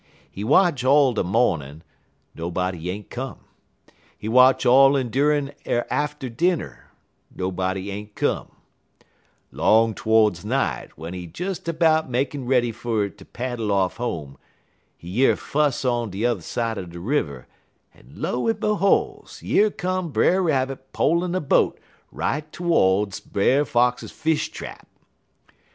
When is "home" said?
13.97-14.39